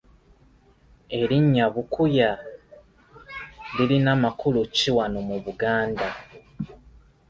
[1.19, 2.29] Erinnya Bukuya
[3.75, 6.09] lirina makulu ki wano mu Buganda?